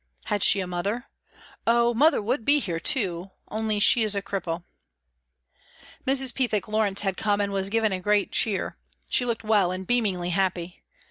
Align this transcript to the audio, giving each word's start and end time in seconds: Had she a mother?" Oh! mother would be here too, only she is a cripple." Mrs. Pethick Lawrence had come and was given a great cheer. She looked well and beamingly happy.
Had 0.25 0.43
she 0.43 0.59
a 0.61 0.65
mother?" 0.65 1.05
Oh! 1.67 1.93
mother 1.93 2.23
would 2.23 2.43
be 2.43 2.57
here 2.57 2.79
too, 2.79 3.29
only 3.49 3.79
she 3.79 4.01
is 4.01 4.15
a 4.15 4.21
cripple." 4.23 4.63
Mrs. 6.07 6.33
Pethick 6.33 6.67
Lawrence 6.67 7.01
had 7.01 7.17
come 7.17 7.39
and 7.39 7.51
was 7.53 7.69
given 7.69 7.91
a 7.91 7.99
great 7.99 8.31
cheer. 8.31 8.77
She 9.09 9.25
looked 9.25 9.43
well 9.43 9.71
and 9.71 9.85
beamingly 9.87 10.31
happy. 10.31 10.81